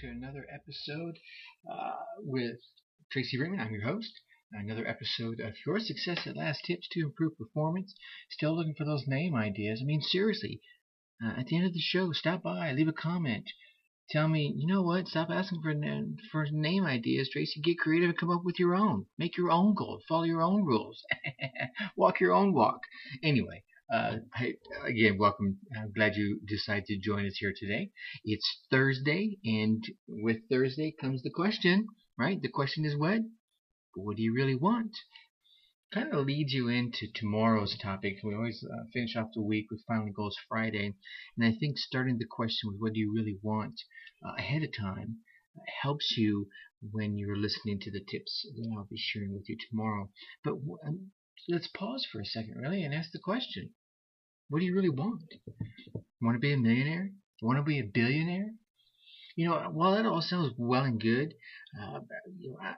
[0.00, 1.18] to another episode
[1.70, 2.58] uh, with
[3.10, 3.60] Tracy Brinkmann.
[3.60, 4.12] I'm your host.
[4.52, 7.94] Another episode of Your Success at Last Tips to Improve Performance.
[8.28, 9.80] Still looking for those name ideas.
[9.80, 10.60] I mean, seriously,
[11.24, 13.50] uh, at the end of the show, stop by, leave a comment.
[14.10, 15.08] Tell me, you know what?
[15.08, 15.74] Stop asking for
[16.30, 17.62] for name ideas, Tracy.
[17.62, 19.06] Get creative and come up with your own.
[19.16, 20.02] Make your own goal.
[20.06, 21.02] Follow your own rules.
[21.96, 22.80] walk your own walk.
[23.22, 25.58] Anyway, uh, hey, again, welcome.
[25.76, 27.90] I'm glad you decided to join us here today.
[28.24, 31.86] It's Thursday, and with Thursday comes the question,
[32.18, 32.40] right?
[32.42, 33.20] The question is what?
[33.94, 34.96] What do you really want?
[35.94, 38.16] Kind of leads you into tomorrow's topic.
[38.24, 40.94] We always uh, finish off the week with Final Goals Friday,
[41.36, 43.80] and I think starting the question with what do you really want
[44.26, 45.18] uh, ahead of time
[45.82, 46.48] helps you
[46.90, 50.10] when you're listening to the tips that I'll be sharing with you tomorrow.
[50.42, 50.54] But
[50.86, 51.12] um,
[51.48, 53.70] let's pause for a second, really, and ask the question
[54.48, 55.22] what do you really want?
[56.22, 57.10] Want to be a millionaire?
[57.42, 58.52] Want to be a billionaire?
[59.34, 61.34] You know, while that all sounds well and good,
[61.80, 62.00] uh,
[62.38, 62.74] you know, I,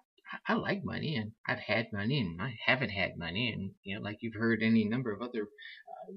[0.47, 4.03] I like money and I've had money and I haven't had money and you know
[4.03, 5.47] like you've heard any number of other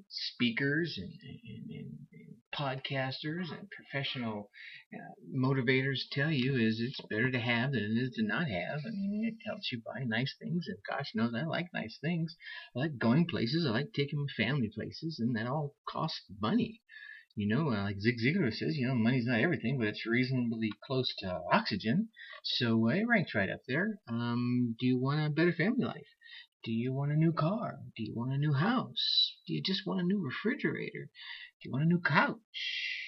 [0.10, 4.50] speakers and, and, and, and, podcasters and professional
[4.94, 8.82] uh, motivators tell you is it's better to have than it is to not have.
[8.86, 12.36] I mean it helps you buy nice things and gosh knows I like nice things.
[12.76, 13.66] I like going places.
[13.66, 16.82] I like taking my family places and that all costs money.
[17.36, 20.70] You know, uh, like Zig Ziglar says, you know, money's not everything, but it's reasonably
[20.86, 22.10] close to oxygen.
[22.44, 24.00] So uh, it ranks right up there.
[24.10, 26.08] Um, do you want a better family life?
[26.64, 27.80] Do you want a new car?
[27.96, 29.36] Do you want a new house?
[29.48, 31.10] Do you just want a new refrigerator?
[31.10, 32.40] Do you want a new couch?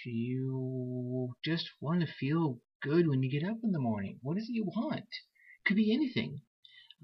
[0.04, 4.20] Do you just want to feel good when you get up in the morning?
[4.22, 5.00] What is it you want?
[5.00, 6.42] It Could be anything.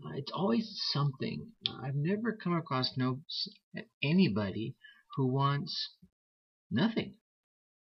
[0.04, 1.52] Uh, it's always something.
[1.84, 3.22] I've never come across no
[4.02, 4.76] anybody
[5.16, 5.96] who wants
[6.72, 7.16] Nothing.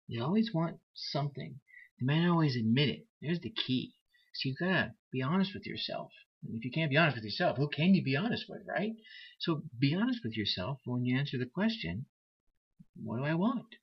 [0.09, 1.61] They always want something.
[1.99, 3.07] They might not always admit it.
[3.21, 3.95] There's the key.
[4.35, 6.13] So you gotta be honest with yourself.
[6.49, 8.97] If you can't be honest with yourself, who can you be honest with, right?
[9.41, 12.07] So be honest with yourself when you answer the question,
[12.97, 13.77] what do I want?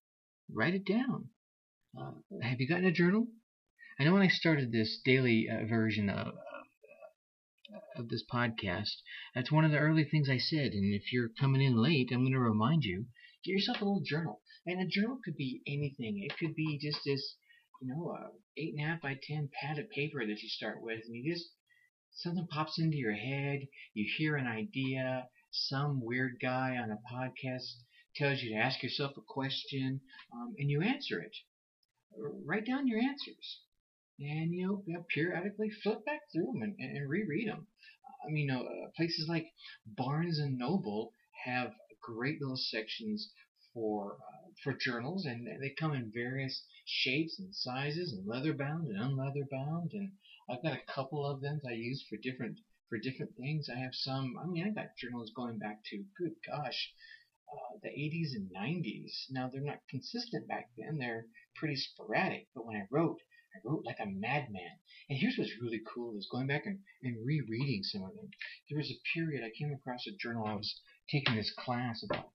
[0.51, 1.29] Write it down.
[1.96, 3.28] Uh, have you gotten a journal?
[4.00, 6.35] I know when I started this daily uh, version of,
[7.96, 9.01] of, this podcast,
[9.34, 10.73] that's one of the early things I said.
[10.73, 13.06] And if you're coming in late, I'm going to remind you,
[13.44, 14.41] get yourself a little journal.
[14.66, 16.23] And a journal could be anything.
[16.23, 17.35] It could be just this,
[17.81, 20.81] you know, a eight and a half by ten pad of paper that you start
[20.81, 21.50] with, and you just
[22.17, 23.67] something pops into your head.
[23.94, 25.28] You hear an idea.
[25.51, 27.83] Some weird guy on a podcast
[28.16, 30.01] tells you to ask yourself a question,
[30.33, 31.35] um, and you answer it.
[32.45, 33.61] Write down your answers,
[34.19, 37.67] and you know, periodically flip back through them and, and reread them.
[38.25, 39.45] I mean, you know, uh, places like
[39.85, 41.13] Barnes and Noble
[41.45, 43.31] have great little sections
[43.73, 48.88] for uh, for journals, and they come in various shapes and sizes, and leather bound
[48.88, 49.91] and unleather bound.
[49.94, 50.11] And
[50.50, 53.69] I've got a couple of them that I use for different for different things.
[53.69, 54.38] I have some.
[54.38, 56.94] I mean, I got journals going back to good gosh,
[57.52, 59.30] uh, the 80s and 90s.
[59.30, 61.25] Now they're not consistent back then; they're
[61.56, 62.47] pretty sporadic.
[62.56, 63.19] But when I wrote,
[63.53, 64.80] I wrote like a madman.
[65.09, 68.29] And here's what's really cool is going back and, and rereading some of them.
[68.69, 70.47] There was a period I came across a journal.
[70.47, 70.79] I was
[71.12, 72.31] taking this class about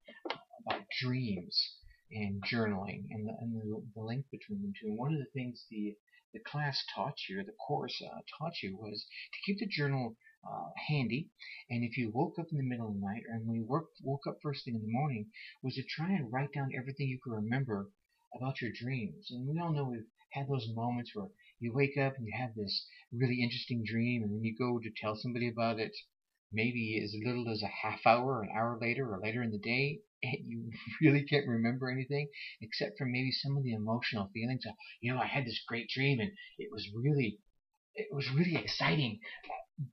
[0.66, 1.76] about dreams
[2.12, 4.88] and journaling and the, and the, the link between them two.
[4.88, 5.96] And one of the things the
[6.34, 10.16] the class taught you, the course uh, taught you, was to keep the journal
[10.50, 11.28] uh, handy.
[11.68, 13.88] And if you woke up in the middle of the night, or when you work,
[14.02, 15.26] woke up first thing in the morning,
[15.62, 17.90] was to try and write down everything you could remember
[18.34, 19.28] about your dreams.
[19.30, 21.28] And we all know we've had those moments where
[21.60, 24.90] you wake up and you have this really interesting dream, and then you go to
[24.96, 25.92] tell somebody about it,
[26.50, 30.00] maybe as little as a half hour, an hour later, or later in the day,
[30.22, 32.28] and you really can't remember anything
[32.60, 35.88] except for maybe some of the emotional feelings of, you know, I had this great
[35.88, 37.38] dream and it was really,
[37.94, 39.20] it was really exciting,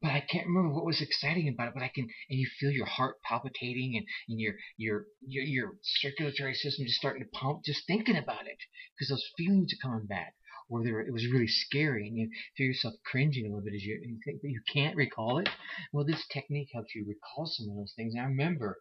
[0.01, 1.73] but I can't remember what was exciting about it.
[1.73, 5.71] But I can, and you feel your heart palpitating and, and your, your, your, your
[5.83, 8.57] circulatory system just starting to pump just thinking about it
[8.95, 10.33] because those feelings are coming back.
[10.71, 13.81] Or there, it was really scary, and you feel yourself cringing a little bit as
[13.81, 15.49] you, you think, but you can't recall it.
[15.91, 18.13] Well, this technique helps you recall some of those things.
[18.13, 18.77] And I remember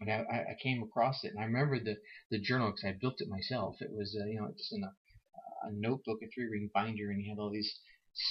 [0.00, 1.96] and I, I came across it, and I remember the
[2.30, 3.76] the journal because I built it myself.
[3.80, 4.92] It was uh, you know just in a,
[5.66, 7.80] a notebook, a three ring binder, and you had all these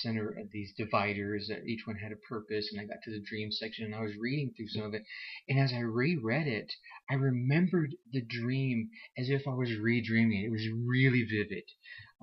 [0.01, 2.69] center uh, these dividers that each one had a purpose.
[2.71, 5.03] And I got to the dream section, and I was reading through some of it,
[5.49, 6.71] and as I reread it,
[7.09, 10.47] I remembered the dream as if I was redreaming it.
[10.47, 11.63] It was really vivid.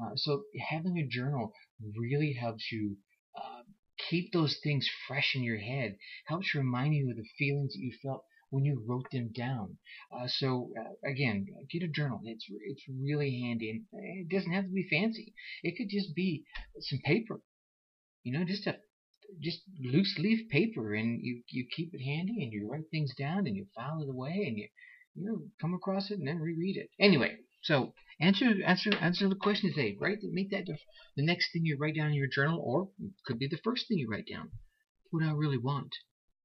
[0.00, 1.52] Uh, so having a journal
[1.96, 2.96] really helps you.
[3.36, 3.62] Uh,
[4.10, 7.92] keep those things fresh in your head helps remind you of the feelings that you
[8.02, 9.76] felt when you wrote them down.
[10.14, 12.20] Uh, so uh, again, get a journal.
[12.24, 15.34] It's it's really handy, and it doesn't have to be fancy.
[15.64, 16.44] It could just be
[16.78, 17.40] some paper,
[18.22, 18.76] you know, just a
[19.42, 23.48] just loose leaf paper, and you you keep it handy, and you write things down,
[23.48, 24.68] and you file it away, and you
[25.16, 26.90] you know, come across it and then reread it.
[27.00, 29.96] Anyway, so answer answer answer the question today.
[30.00, 30.78] Right, make that the,
[31.16, 32.88] the next thing you write down in your journal, or
[33.26, 34.50] could be the first thing you write down.
[35.10, 35.94] What I really want?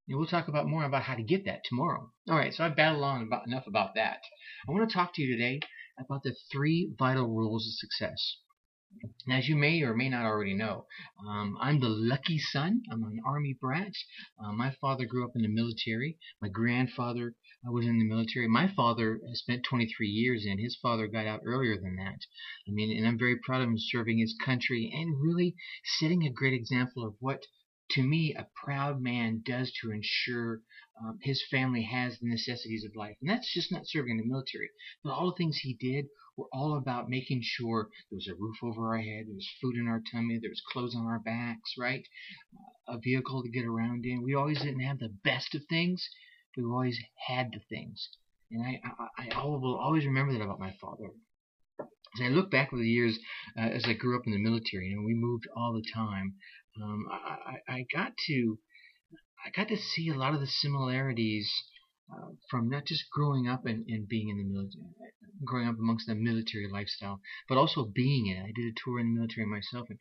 [0.10, 2.12] And we'll talk about more about how to get that tomorrow.
[2.28, 4.20] All right, so I've battled on about enough about that.
[4.68, 5.60] I want to talk to you today
[6.00, 8.38] about the three vital rules of success.
[9.30, 10.88] As you may or may not already know,
[11.28, 12.82] um, I'm the lucky son.
[12.92, 13.94] I'm an army brat.
[14.44, 16.18] Uh, my father grew up in the military.
[16.42, 18.48] My grandfather uh, was in the military.
[18.48, 20.58] My father spent 23 years in.
[20.58, 22.26] His father got out earlier than that.
[22.68, 25.56] I mean, and I'm very proud of him serving his country and really
[26.00, 27.46] setting a great example of what
[27.92, 30.62] to me, a proud man does to ensure
[31.02, 33.16] um, his family has the necessities of life.
[33.22, 34.70] And that's just not serving in the military.
[35.04, 36.06] But all the things he did
[36.38, 39.76] were all about making sure there was a roof over our head, there was food
[39.76, 42.06] in our tummy, there was clothes on our backs, right?
[42.56, 44.24] Uh, a vehicle to get around in.
[44.24, 46.08] We always didn't have the best of things,
[46.56, 48.10] but we always had the things.
[48.52, 48.82] And I,
[49.18, 51.10] I, I will always remember that about my father.
[52.16, 53.20] As I look back over the years,
[53.58, 56.34] uh, as I grew up in the military, you know, we moved all the time
[56.82, 58.58] um, I, I, got to
[59.46, 61.52] I got to see a lot of the similarities
[62.12, 65.14] uh, from not just growing up and, and being in the military,
[65.46, 68.44] growing up amongst the military lifestyle, but also being in it.
[68.44, 70.00] I did a tour in the military myself, and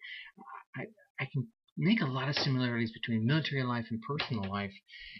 [0.76, 0.86] I,
[1.20, 4.72] I can make a lot of similarities between military life and personal life.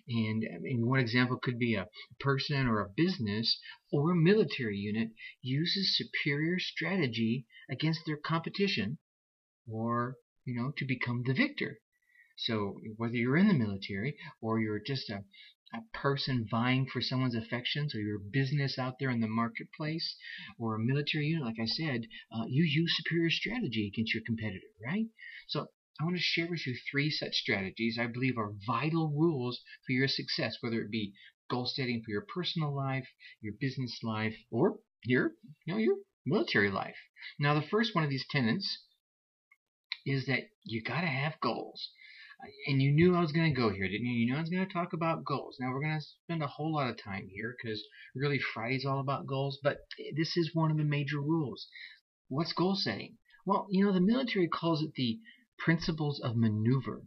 [0.09, 1.89] And, and one example could be a
[2.19, 3.61] person or a business
[3.93, 5.11] or a military unit
[5.41, 8.99] uses superior strategy against their competition
[9.71, 10.17] or
[10.49, 11.79] you know, to become the victor.
[12.37, 15.25] So whether you're in the military or you're just a,
[15.75, 20.17] a person vying for someone's affections or your business out there in the marketplace
[20.59, 24.73] or a military unit, like I said, uh, you use superior strategy against your competitor,
[24.83, 25.07] right?
[25.49, 25.67] So
[26.01, 29.93] I want to share with you three such strategies I believe are vital rules for
[29.93, 31.13] your success, whether it be
[31.51, 33.09] goal setting for your personal life,
[33.43, 35.33] your business life, or your,
[35.67, 36.97] you know, your military life.
[37.39, 38.85] Now, the first one of these tenets
[40.09, 41.91] is that you got to have goals.
[42.67, 44.21] And you knew I was going to go here, didn't you?
[44.21, 45.57] You knew I was going to talk about goals.
[45.59, 47.83] Now, we're going to spend a whole lot of time here because
[48.15, 49.79] really Friday's all about goals, but
[50.17, 51.67] this is one of the major rules.
[52.29, 53.19] What's goal setting?
[53.45, 55.19] Well, you know, the military calls it the
[55.59, 57.03] principles of maneuver.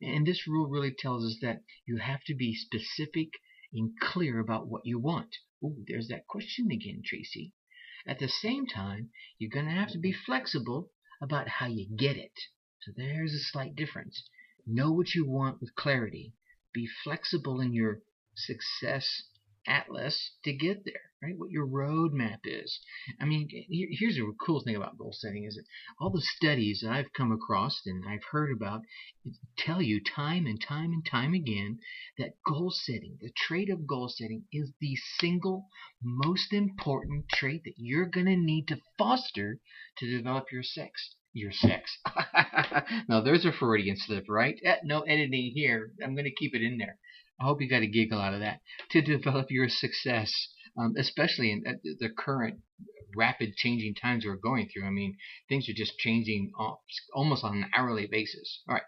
[0.00, 3.30] And this rule really tells us that you have to be specific
[3.72, 5.34] and clear about what you want.
[5.64, 7.54] Ooh, there's that question again, Tracy.
[8.06, 12.16] At the same time, you're going to have to be flexible about how you get
[12.16, 12.32] it.
[12.82, 14.28] So there's a slight difference.
[14.66, 16.34] Know what you want with clarity.
[16.72, 18.00] Be flexible in your
[18.34, 19.22] success
[19.66, 21.36] atlas to get there, right?
[21.36, 22.80] What your roadmap is.
[23.20, 25.64] I mean, here's the cool thing about goal setting is that
[26.00, 28.82] all the studies I've come across and I've heard about
[29.58, 31.78] tell you time and time and time again
[32.18, 35.66] that goal setting, the trait of goal setting, is the single
[36.02, 39.58] most important trait that you're going to need to foster
[39.98, 41.14] to develop your sex.
[41.32, 41.98] Your sex.
[43.08, 44.58] now, there's a Freudian slip, right?
[44.64, 45.92] Eh, no editing here.
[46.02, 46.98] I'm going to keep it in there.
[47.40, 48.60] I hope you got a giggle out of that.
[48.90, 50.32] To develop your success,
[50.78, 51.62] um, especially in
[52.00, 52.60] the current
[53.16, 54.86] rapid changing times we're going through.
[54.86, 55.16] I mean,
[55.48, 56.50] things are just changing
[57.14, 58.62] almost on an hourly basis.
[58.68, 58.82] All right.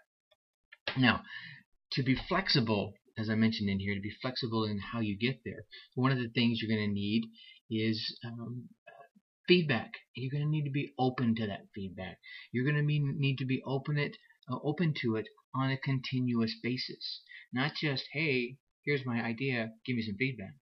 [0.97, 1.21] Now,
[1.93, 5.41] to be flexible, as I mentioned in here, to be flexible in how you get
[5.45, 5.65] there,
[5.95, 7.25] one of the things you're going to need
[7.69, 8.69] is um,
[9.47, 9.91] feedback.
[10.15, 12.17] You're going to need to be open to that feedback.
[12.51, 14.15] You're going to need to be open it,
[14.49, 17.21] open to it on a continuous basis.
[17.51, 20.55] Not just, hey, here's my idea, give me some feedback.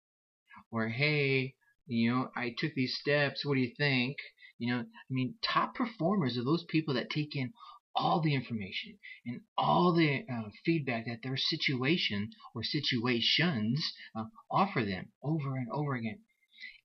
[0.70, 1.54] Or, hey,
[1.86, 4.16] you know, I took these steps, what do you think?
[4.58, 7.52] You know, I mean, top performers are those people that take in
[7.96, 14.84] all the information and all the uh, feedback that their situation or situations uh, offer
[14.84, 16.20] them over and over again.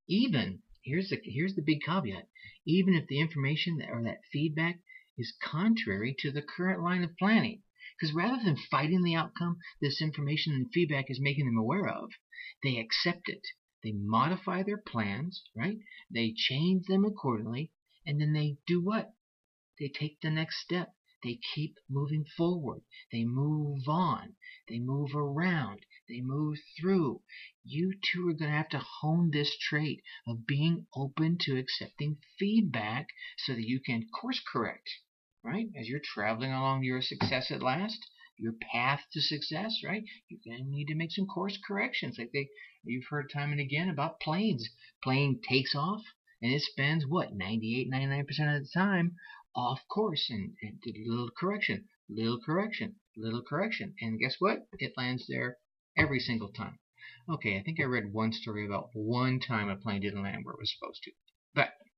[0.07, 2.27] Even here's the here's the big caveat.
[2.65, 4.79] Even if the information that, or that feedback
[5.19, 7.61] is contrary to the current line of planning,
[7.99, 12.11] because rather than fighting the outcome this information and feedback is making them aware of,
[12.63, 13.45] they accept it.
[13.83, 15.77] They modify their plans, right?
[16.09, 17.71] They change them accordingly,
[18.05, 19.13] and then they do what?
[19.79, 20.95] They take the next step.
[21.21, 22.83] They keep moving forward.
[23.11, 24.35] They move on.
[24.69, 25.85] They move around.
[26.07, 27.23] They move through.
[27.65, 32.19] You two are going to have to hone this trait of being open to accepting
[32.37, 34.89] feedback so that you can course correct
[35.43, 35.67] right?
[35.79, 37.99] As you're traveling along your success at last,
[38.37, 40.03] your path to success, right?
[40.29, 42.17] You're going to need to make some course corrections.
[42.17, 42.47] Like they,
[42.83, 44.69] you've heard time and again about planes.
[45.03, 46.01] Plane takes off
[46.41, 48.21] and it spends what 98, 99%
[48.57, 49.15] of the time
[49.55, 53.93] off course and, and did a little correction, little correction, little correction.
[53.99, 54.67] And guess what?
[54.73, 55.57] It lands there
[55.97, 56.79] every single time.
[57.29, 60.53] Okay, I think I read one story about one time a plane didn't land where
[60.53, 61.11] it was supposed to.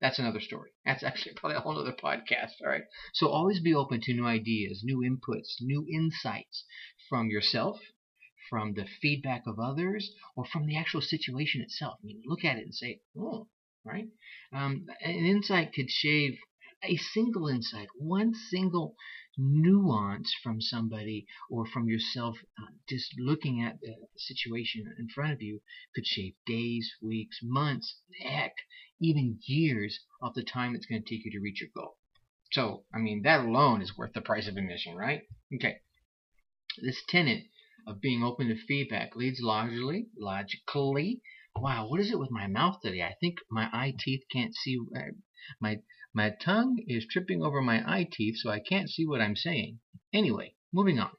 [0.01, 0.72] That's another story.
[0.84, 2.84] That's actually probably a whole other podcast, all right?
[3.13, 6.65] So always be open to new ideas, new inputs, new insights
[7.08, 7.79] from yourself,
[8.50, 12.00] from the feedback of others, or from the actual situation itself.
[12.03, 13.48] I mean, look at it and say, oh,
[13.86, 14.08] right?
[14.51, 16.38] Um, an insight could shave
[16.84, 18.96] a single insight, one single
[19.38, 25.41] nuance from somebody or from yourself, uh, just looking at the situation in front of
[25.41, 25.62] you,
[25.93, 28.55] could shave days, weeks, months, heck,
[29.01, 31.98] even years off the time it's going to take you to reach your goal.
[32.51, 35.22] So, I mean, that alone is worth the price of admission, right?
[35.55, 35.77] Okay.
[36.81, 37.46] This tenet
[37.88, 41.22] of being open to feedback leads logically, logically.
[41.55, 43.01] Wow, what is it with my mouth today?
[43.01, 44.77] I think my eye teeth can't see.
[44.96, 45.13] Uh,
[45.60, 45.79] my
[46.13, 49.79] my tongue is tripping over my eye teeth, so I can't see what I'm saying.
[50.13, 51.12] Anyway, moving on.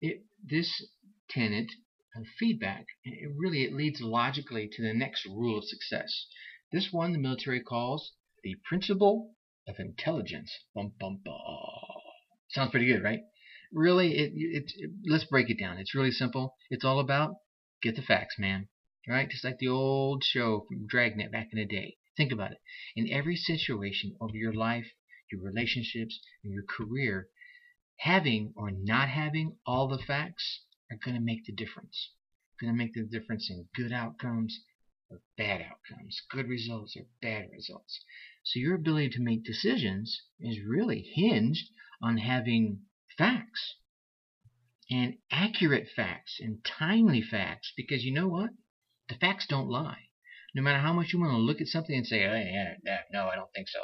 [0.00, 0.86] It, this
[1.28, 1.70] tenet
[2.16, 6.26] of feedback, it really it leads logically to the next rule of success.
[6.72, 8.12] This one the military calls
[8.44, 9.34] the principle
[9.66, 10.56] of intelligence.
[10.72, 11.20] Bum, bum.
[12.48, 13.22] Sounds pretty good, right?
[13.72, 15.78] Really, it, it, it, let's break it down.
[15.78, 16.54] It's really simple.
[16.70, 17.34] It's all about
[17.82, 18.68] get the facts, man.
[19.08, 19.28] Right?
[19.28, 21.96] Just like the old show from Dragnet back in the day.
[22.16, 22.58] Think about it.
[22.94, 24.86] In every situation of your life,
[25.32, 27.30] your relationships, and your career,
[27.98, 32.12] having or not having all the facts are going to make the difference.
[32.60, 34.60] Going to make the difference in good outcomes
[35.10, 38.04] or bad outcomes, good results or bad results.
[38.44, 41.70] So your ability to make decisions is really hinged
[42.02, 42.82] on having
[43.18, 43.74] facts
[44.90, 48.50] and accurate facts and timely facts because you know what?
[49.08, 50.10] The facts don't lie
[50.54, 52.98] no matter how much you want to look at something and say, oh, yeah, yeah,
[53.12, 53.80] no, I don't think so.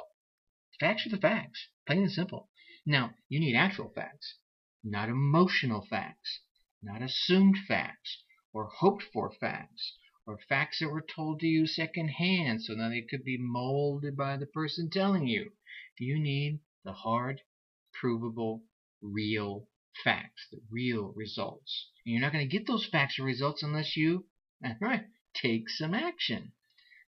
[0.81, 2.51] Facts are the facts, plain and simple.
[2.85, 4.35] Now, you need actual facts,
[4.83, 6.41] not emotional facts,
[6.83, 9.93] not assumed facts, or hoped for facts,
[10.27, 14.37] or facts that were told to you secondhand so that they could be molded by
[14.37, 15.53] the person telling you.
[15.99, 17.41] You need the hard,
[17.93, 18.65] provable,
[19.01, 19.69] real
[20.05, 21.91] facts, the real results.
[22.05, 24.27] And you're not going to get those facts or results unless you,
[24.81, 26.53] right, take some action.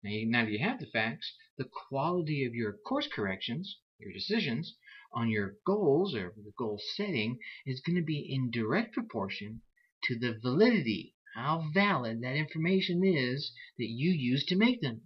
[0.03, 4.75] Now that you have the facts, the quality of your course corrections, your decisions
[5.11, 9.61] on your goals or the goal setting is going to be in direct proportion
[10.03, 15.01] to the validity, how valid that information is that you use to make them.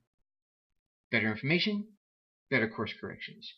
[1.12, 1.86] Better information,
[2.50, 3.54] better course corrections.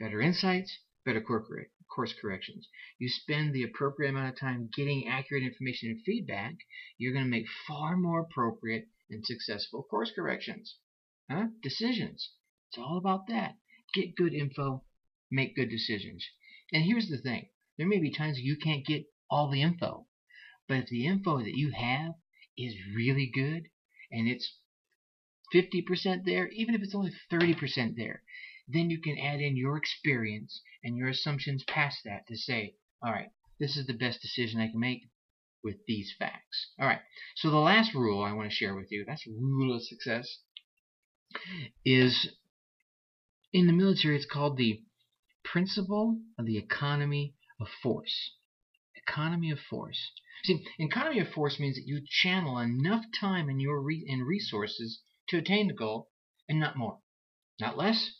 [0.00, 2.66] Better insights, better course corrections.
[2.98, 6.54] You spend the appropriate amount of time getting accurate information and feedback,
[6.96, 10.76] you're going to make far more appropriate and successful course corrections.
[11.30, 11.48] Huh?
[11.62, 12.30] Decisions.
[12.70, 13.56] It's all about that.
[13.92, 14.82] Get good info,
[15.30, 16.26] make good decisions.
[16.72, 20.06] And here's the thing there may be times you can't get all the info,
[20.68, 22.14] but if the info that you have
[22.56, 23.68] is really good
[24.10, 24.58] and it's
[25.54, 28.22] 50% there, even if it's only 30% there,
[28.66, 33.12] then you can add in your experience and your assumptions past that to say, all
[33.12, 33.30] right,
[33.60, 35.02] this is the best decision I can make
[35.62, 36.72] with these facts.
[36.78, 37.00] All right,
[37.36, 40.38] so the last rule I want to share with you that's rule of success
[41.84, 42.28] is
[43.52, 44.82] in the military, it's called the
[45.44, 48.32] principle of the economy of force.
[48.96, 50.12] Economy of force.
[50.44, 55.00] See, economy of force means that you channel enough time and your re- and resources
[55.28, 56.10] to attain the goal,
[56.48, 56.98] and not more,
[57.60, 58.10] not less,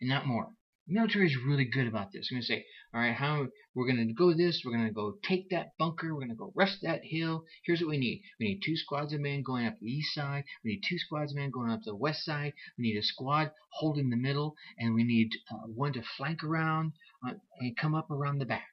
[0.00, 0.48] and not more.
[0.86, 2.28] The military is really good about this.
[2.30, 4.92] We're going to say, all right, how we're going to go this, we're going to
[4.92, 7.44] go take that bunker, we're going to go rush that hill.
[7.64, 8.22] Here's what we need.
[8.38, 10.44] We need two squads of men going up the east side.
[10.62, 12.52] We need two squads of men going up the west side.
[12.78, 16.92] We need a squad holding the middle, and we need uh, one to flank around
[17.26, 18.72] uh, and come up around the back,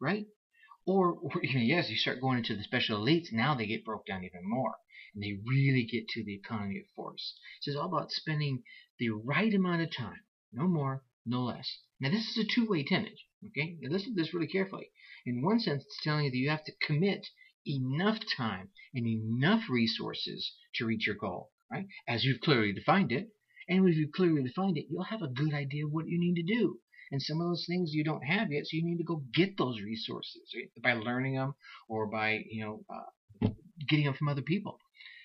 [0.00, 0.26] right?
[0.90, 3.30] Or, or yes, you start going into the special elites.
[3.30, 4.74] Now they get broke down even more,
[5.14, 7.38] and they really get to the economy of force.
[7.60, 8.62] So it's all about spending
[8.98, 11.82] the right amount of time, no more, no less.
[12.00, 13.18] Now, this is a two-way tenet.
[13.48, 14.90] Okay, now listen to this really carefully.
[15.26, 17.26] In one sense, it's telling you that you have to commit
[17.66, 21.86] enough time and enough resources to reach your goal, right?
[22.08, 23.28] As you've clearly defined it.
[23.68, 26.36] And if you've clearly defined it, you'll have a good idea of what you need
[26.36, 26.78] to do.
[27.10, 29.56] And some of those things you don't have yet, so you need to go get
[29.56, 30.70] those resources right?
[30.82, 31.54] by learning them
[31.88, 33.48] or by, you know, uh,
[33.88, 34.78] getting them from other people.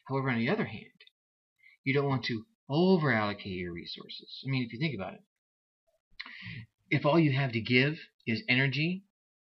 [0.07, 0.85] However, on the other hand,
[1.83, 4.41] you don't want to over allocate your resources.
[4.45, 5.21] I mean, if you think about it,
[6.89, 9.03] if all you have to give is energy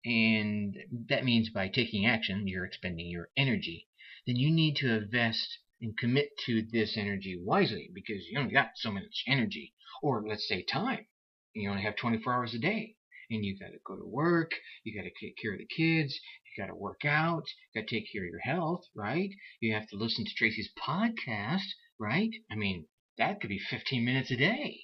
[0.06, 0.76] and
[1.10, 3.88] that means by taking action, you're expending your energy,
[4.28, 8.72] then you need to invest and commit to this energy wisely because you only got
[8.76, 11.06] so much energy, or let's say time.
[11.54, 12.96] You only have 24 hours a day,
[13.30, 14.52] and you got to go to work,
[14.84, 17.44] you got to take care of the kids, you got to work out,
[17.74, 19.30] you got to take care of your health, right?
[19.60, 21.68] You have to listen to Tracy's podcast,
[22.00, 22.32] right?
[22.52, 24.82] I mean, that could be 15 minutes a day,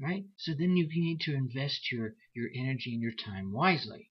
[0.00, 0.24] right?
[0.36, 4.10] So then you need to invest your, your energy and your time wisely.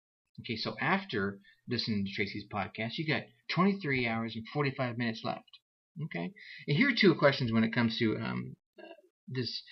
[0.41, 1.38] Okay, so after
[1.69, 5.59] listening to Tracy's podcast, you got 23 hours and 45 minutes left.
[6.05, 6.33] Okay,
[6.67, 8.83] and here are two questions when it comes to um, uh,
[9.29, 9.62] this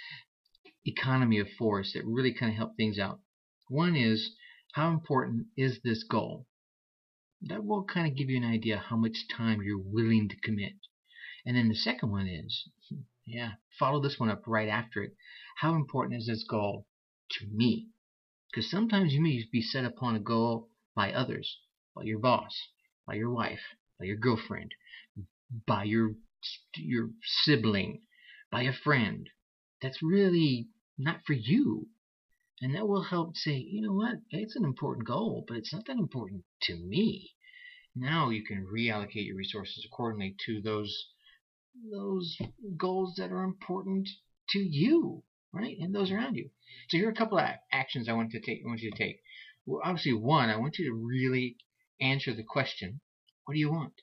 [0.87, 3.21] economy of force that really kind of help things out.
[3.69, 4.35] One is
[4.73, 6.47] how important is this goal?
[7.43, 10.75] That will kind of give you an idea how much time you're willing to commit.
[11.45, 12.69] And then the second one is,
[13.27, 15.17] yeah, follow this one up right after it.
[15.57, 16.87] How important is this goal
[17.33, 17.89] to me?
[18.51, 21.59] Because sometimes you may be set upon a goal by others,
[21.95, 22.69] by your boss,
[23.07, 23.63] by your wife,
[23.99, 24.75] by your girlfriend,
[25.67, 26.17] by your
[26.77, 28.03] your sibling,
[28.51, 29.31] by a friend.
[29.83, 31.89] That's really not for you.
[32.61, 35.87] And that will help say, you know what, it's an important goal, but it's not
[35.87, 37.33] that important to me.
[37.97, 41.09] Now you can reallocate your resources accordingly to those
[41.91, 42.37] those
[42.77, 44.09] goals that are important
[44.51, 45.77] to you, right?
[45.81, 46.51] And those around you.
[46.89, 48.63] So here are a couple of actions I want to take.
[48.65, 49.21] I want you to take.
[49.67, 51.57] Well, obviously, one, I want you to really
[52.01, 53.01] answer the question,
[53.45, 53.95] "What do you want?"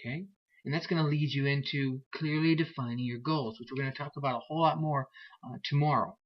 [0.00, 0.26] Okay,
[0.64, 3.98] and that's going to lead you into clearly defining your goals, which we're going to
[3.98, 5.08] talk about a whole lot more
[5.44, 6.16] uh, tomorrow.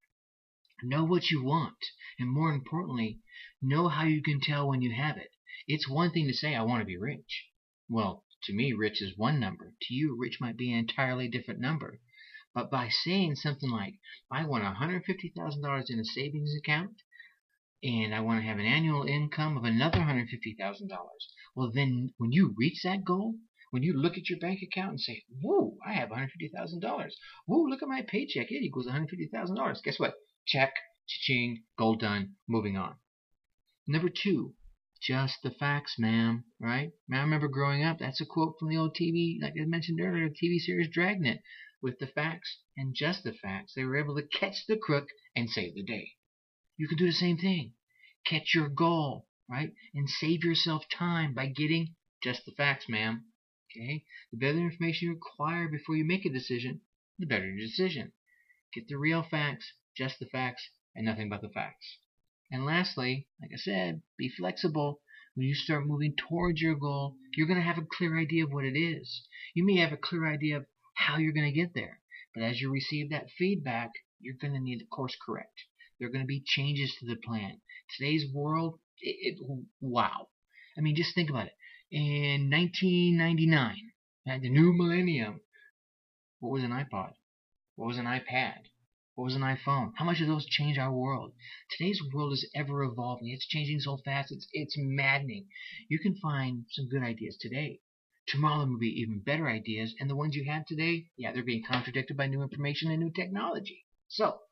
[0.82, 1.76] Know what you want,
[2.20, 3.18] and more importantly,
[3.60, 5.32] know how you can tell when you have it.
[5.66, 7.46] It's one thing to say, I want to be rich.
[7.88, 9.74] Well, to me, rich is one number.
[9.82, 12.00] To you, rich might be an entirely different number.
[12.54, 13.98] But by saying something like,
[14.30, 17.02] I want $150,000 in a savings account,
[17.82, 20.90] and I want to have an annual income of another $150,000,
[21.56, 23.34] well, then when you reach that goal,
[23.70, 27.12] when you look at your bank account and say, whoa, I have $150,000.
[27.46, 28.50] Whoa, look at my paycheck.
[28.50, 29.82] It equals $150,000.
[29.82, 30.14] Guess what?
[30.46, 30.74] Check,
[31.06, 32.96] cha-ching, goal done, moving on.
[33.86, 34.54] Number two,
[35.00, 36.44] just the facts, ma'am.
[36.60, 36.92] Right?
[37.12, 40.28] I remember growing up, that's a quote from the old TV, like I mentioned earlier,
[40.28, 41.42] TV series Dragnet.
[41.80, 45.48] With the facts and just the facts, they were able to catch the crook and
[45.48, 46.12] save the day.
[46.76, 47.74] You can do the same thing.
[48.26, 49.72] Catch your goal, right?
[49.94, 53.26] And save yourself time by getting just the facts, ma'am.
[53.70, 54.04] Okay?
[54.32, 56.80] The better information you acquire before you make a decision,
[57.18, 58.12] the better your decision.
[58.74, 61.98] Get the real facts, just the facts, and nothing but the facts.
[62.50, 65.00] And lastly, like I said, be flexible.
[65.34, 68.52] When you start moving towards your goal, you're going to have a clear idea of
[68.52, 69.22] what it is.
[69.54, 72.00] You may have a clear idea of how you're going to get there.
[72.34, 75.64] But as you receive that feedback, you're going to need to course correct.
[75.98, 77.60] There are going to be changes to the plan.
[77.96, 80.28] Today's world, it, it, wow.
[80.76, 81.52] I mean, just think about it.
[81.90, 83.92] In 1999,
[84.26, 85.40] at the new millennium,
[86.38, 87.14] what was an iPod?
[87.76, 88.64] What was an iPad?
[89.14, 89.94] What was an iPhone?
[89.96, 91.32] How much do those change our world?
[91.70, 93.30] Today's world is ever evolving.
[93.30, 94.30] It's changing so fast.
[94.32, 95.48] It's it's maddening.
[95.88, 97.80] You can find some good ideas today.
[98.26, 101.42] Tomorrow there will be even better ideas, and the ones you have today, yeah, they're
[101.42, 103.86] being contradicted by new information and new technology.
[104.08, 104.42] So,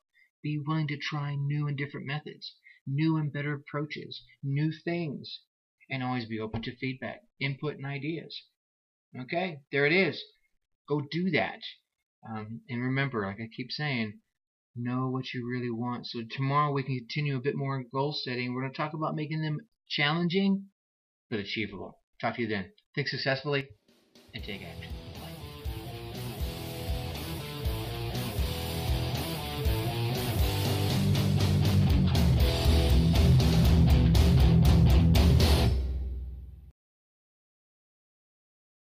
[0.41, 2.55] be willing to try new and different methods,
[2.87, 5.41] new and better approaches, new things,
[5.89, 8.43] and always be open to feedback, input, and ideas.
[9.19, 10.21] Okay, there it is.
[10.87, 11.59] Go do that.
[12.27, 14.19] Um, and remember, like I keep saying,
[14.75, 16.07] know what you really want.
[16.07, 18.53] So tomorrow we can continue a bit more goal setting.
[18.53, 20.65] We're going to talk about making them challenging
[21.29, 21.99] but achievable.
[22.21, 22.71] Talk to you then.
[22.95, 23.67] Think successfully
[24.33, 25.06] and take action.